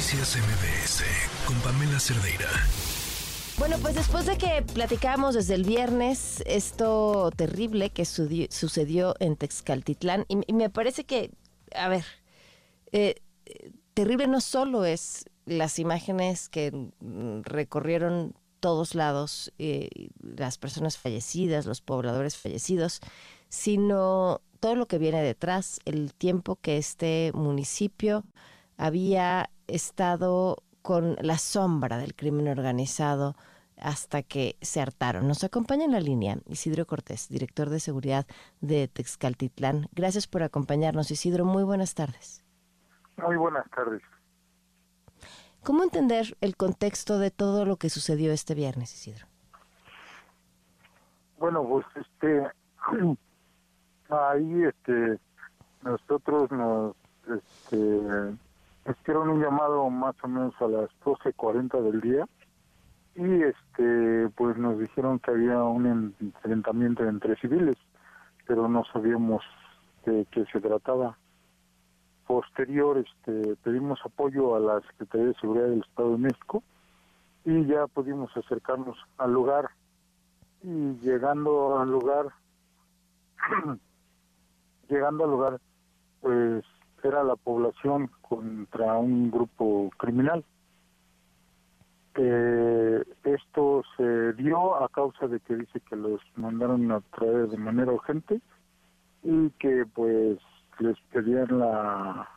[0.00, 1.04] Noticias MBS
[1.46, 2.48] con Pamela Cerdeira.
[3.58, 10.24] Bueno, pues después de que platicamos desde el viernes esto terrible que sucedió en Texcaltitlán,
[10.26, 11.32] y, me parece que,
[11.74, 12.06] a ver,
[12.92, 13.16] eh,
[13.92, 19.90] terrible no solo es las imágenes que mm, recorrieron todos lados, eh,
[20.22, 23.00] las personas fallecidas, los pobladores fallecidos,
[23.50, 28.24] sino todo lo que viene detrás, el tiempo que este municipio
[28.78, 33.36] había estado con la sombra del crimen organizado
[33.76, 35.26] hasta que se hartaron.
[35.26, 38.26] Nos acompaña en la línea Isidro Cortés, director de seguridad
[38.60, 39.88] de Texcaltitlán.
[39.92, 41.44] Gracias por acompañarnos, Isidro.
[41.44, 42.44] Muy buenas tardes.
[43.16, 44.02] Muy buenas tardes.
[45.62, 49.26] ¿Cómo entender el contexto de todo lo que sucedió este viernes, Isidro?
[51.38, 52.50] Bueno, pues este
[54.08, 55.18] ahí este
[55.82, 56.96] nosotros nos
[57.26, 58.36] este
[58.90, 62.26] hicieron un llamado más o menos a las 12:40 del día
[63.14, 67.76] y este pues nos dijeron que había un enfrentamiento entre civiles,
[68.46, 69.42] pero no sabíamos
[70.06, 71.16] de qué se trataba.
[72.26, 76.62] Posterior este pedimos apoyo a la Secretaría de Seguridad del Estado de México
[77.44, 79.70] y ya pudimos acercarnos al lugar
[80.62, 82.26] y llegando al lugar
[84.90, 85.60] llegando al lugar,
[86.20, 86.64] pues
[87.04, 90.44] era la población contra un grupo criminal.
[92.14, 97.56] Eh, esto se dio a causa de que dice que los mandaron a traer de
[97.56, 98.40] manera urgente
[99.22, 100.38] y que pues
[100.80, 102.28] les pedían la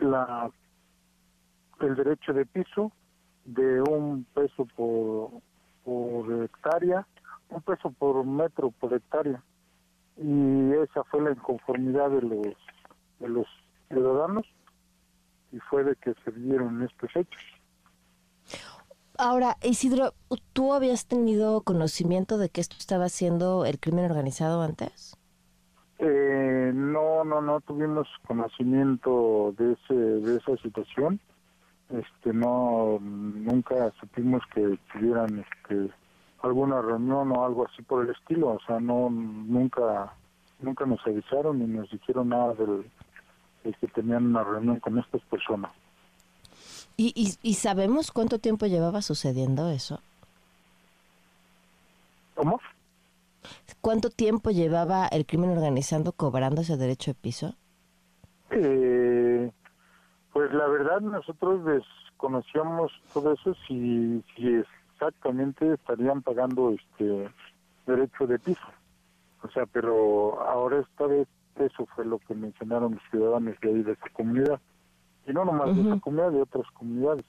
[0.00, 0.50] la
[1.80, 2.92] el derecho de piso
[3.44, 5.30] de un peso por
[5.84, 7.06] por hectárea
[7.50, 9.42] un peso por metro por hectárea
[10.16, 12.56] y esa fue la inconformidad de los
[13.24, 13.46] de los
[13.88, 14.46] ciudadanos
[15.52, 17.42] y fue de que se dieron estos hechos.
[19.16, 20.12] Ahora, Isidro,
[20.52, 25.16] ¿tú habías tenido conocimiento de que esto estaba haciendo el crimen organizado antes?
[25.98, 31.20] Eh, no, no, no tuvimos conocimiento de ese de esa situación.
[31.90, 35.94] Este, no, nunca supimos que tuvieran este
[36.42, 40.12] alguna reunión o algo así por el estilo, o sea, no nunca
[40.60, 42.84] nunca nos avisaron ni nos dijeron nada del,
[43.72, 45.72] que tenían una reunión con estas personas.
[46.96, 50.00] ¿Y, y, y sabemos cuánto tiempo llevaba sucediendo eso?
[52.34, 52.60] ¿Cómo?
[53.80, 57.54] ¿Cuánto tiempo llevaba el crimen organizando cobrando ese derecho de piso?
[58.50, 59.50] Eh,
[60.32, 67.28] pues la verdad nosotros desconocíamos todo eso si, si exactamente estarían pagando este
[67.86, 68.66] derecho de piso.
[69.42, 73.82] O sea, pero ahora esta vez eso fue lo que mencionaron los ciudadanos de ahí
[73.82, 74.60] de esa comunidad.
[75.26, 77.24] Y no nomás de esa comunidad, de otras comunidades.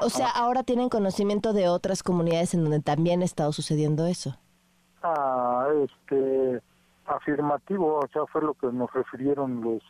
[0.00, 4.36] O sea, ahora tienen conocimiento de otras comunidades en donde también ha estado sucediendo eso.
[5.02, 6.62] Ah, este,
[7.04, 9.82] afirmativo, o sea, fue lo que nos refirieron los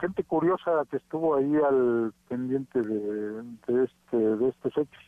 [0.00, 5.04] gente curiosa que estuvo ahí al pendiente de, de este de estos hechos.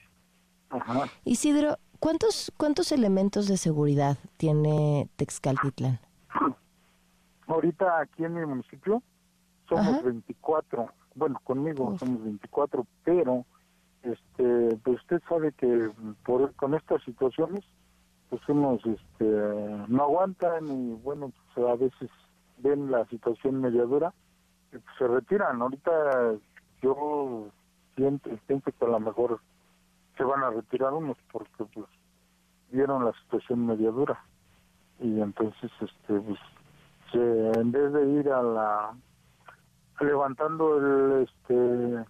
[1.24, 6.00] Isidro, ¿cuántos, ¿cuántos elementos de seguridad tiene Texcaltitlán?
[7.58, 9.02] Ahorita aquí en mi municipio
[9.68, 13.44] somos 24, bueno, conmigo somos 24, pero
[14.04, 15.90] este pues usted sabe que
[16.24, 17.64] por con estas situaciones
[18.30, 19.24] pues unos este
[19.88, 22.08] no aguantan y bueno, pues a veces
[22.58, 24.14] ven la situación mediadora
[24.68, 25.60] y pues se retiran.
[25.60, 26.34] Ahorita
[26.80, 27.48] yo
[27.96, 29.40] siento, siento que a lo mejor
[30.16, 31.86] se van a retirar unos porque pues
[32.70, 34.24] vieron la situación media dura.
[35.00, 36.38] Y entonces este pues
[37.16, 38.96] en vez de ir a la
[40.00, 42.04] levantando el este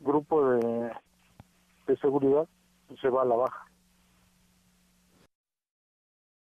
[0.00, 0.92] grupo de,
[1.86, 2.48] de seguridad
[3.00, 3.66] se va a la baja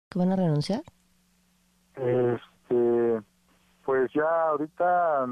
[0.10, 0.82] ¿Que van a renunciar?
[1.96, 3.22] Este
[3.88, 5.26] pues ya ahorita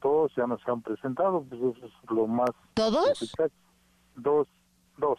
[0.00, 2.50] dos ya nos han presentado, pues eso es lo más...
[2.74, 3.34] ¿Todos?
[4.14, 4.46] Dos,
[4.98, 5.18] dos.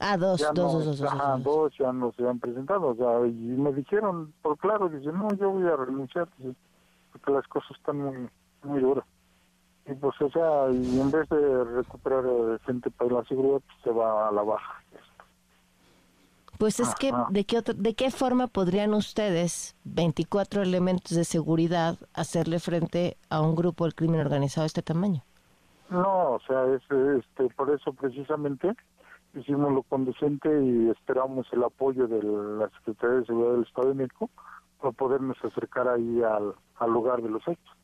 [0.00, 3.32] Ah, dos, dos, dos, dos, ajá, dos, ya no se han presentado, o sea, y
[3.32, 6.28] me dijeron, por claro, dice, no, yo voy a renunciar,
[7.12, 8.28] porque las cosas están muy,
[8.62, 9.04] muy duras.
[9.86, 12.24] Y pues, o sea, y en vez de recuperar
[12.64, 14.82] gente para la seguridad, pues, se va a la baja.
[16.58, 22.60] Pues es que, ¿de qué, ¿de qué forma podrían ustedes, 24 elementos de seguridad, hacerle
[22.60, 25.22] frente a un grupo del crimen organizado de este tamaño?
[25.90, 28.74] No, o sea, es, este, por eso precisamente
[29.34, 33.94] hicimos lo conducente y esperamos el apoyo de la Secretaría de Seguridad del Estado de
[33.94, 34.30] México
[34.80, 37.76] para podernos acercar ahí al, al lugar de los hechos.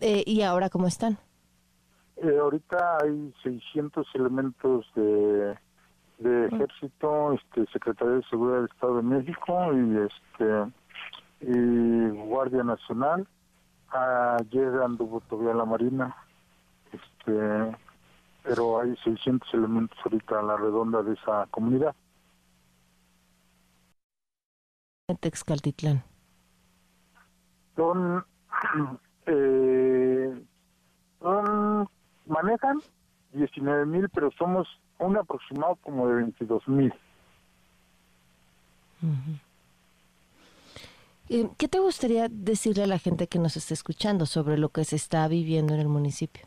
[0.00, 1.18] Eh, ¿Y ahora cómo están?
[2.16, 5.56] Eh, ahorita hay 600 elementos de,
[6.18, 10.72] de ejército, este, Secretaría de Seguridad del Estado de México y este
[11.40, 13.26] y Guardia Nacional.
[13.90, 16.16] Ayer anduvo todavía la Marina,
[16.92, 17.76] este,
[18.46, 21.94] pero hay 600 elementos ahorita a la redonda de esa comunidad.
[25.20, 26.04] Texcaltitlán.
[27.74, 28.24] Son,
[29.26, 30.42] eh,
[31.20, 31.88] son
[32.26, 32.80] manejan
[33.32, 34.68] 19 mil, pero somos
[34.98, 36.94] un aproximado como de 22 mil.
[41.28, 44.96] ¿Qué te gustaría decirle a la gente que nos está escuchando sobre lo que se
[44.96, 46.46] está viviendo en el municipio?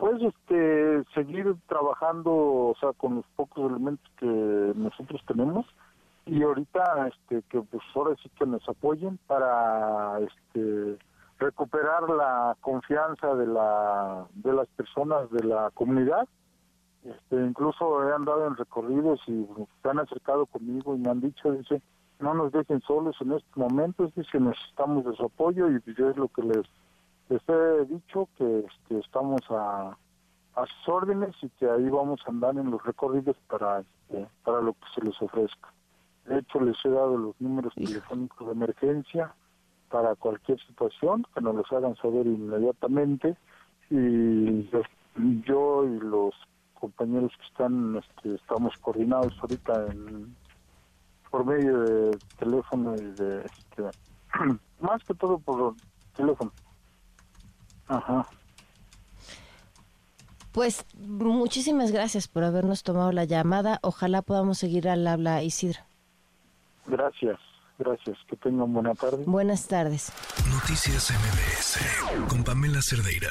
[0.00, 4.24] Pues este, seguir trabajando, o sea, con los pocos elementos que
[4.74, 5.66] nosotros tenemos
[6.24, 10.96] y ahorita este que pues ahora sí que nos apoyen para este
[11.38, 16.26] recuperar la confianza de la de las personas de la comunidad.
[17.04, 19.46] Este incluso he andado en recorridos y
[19.82, 21.82] se han acercado conmigo y me han dicho dice
[22.20, 26.16] no nos dejen solos en estos momentos dice necesitamos de su apoyo y yo es
[26.16, 26.62] lo que les
[27.30, 29.96] les he dicho que este, estamos a
[30.54, 34.60] a sus órdenes y que ahí vamos a andar en los recorridos para este, para
[34.60, 35.72] lo que se les ofrezca.
[36.26, 39.34] De hecho les he dado los números telefónicos de emergencia
[39.90, 43.36] para cualquier situación, que nos los hagan saber inmediatamente.
[43.90, 44.68] Y
[45.44, 46.32] yo, y los
[46.74, 50.36] compañeros que están, este, estamos coordinados ahorita en,
[51.30, 53.82] por medio de teléfono y de, este,
[54.80, 55.74] más que todo por
[56.14, 56.52] teléfono.
[57.90, 58.24] Ajá.
[60.52, 63.78] Pues muchísimas gracias por habernos tomado la llamada.
[63.82, 65.80] Ojalá podamos seguir al habla, Isidro.
[66.86, 67.38] Gracias.
[67.78, 69.24] Gracias, que tengan buena tarde.
[69.26, 70.12] Buenas tardes.
[70.52, 73.30] Noticias MBS con Pamela Cerdeira.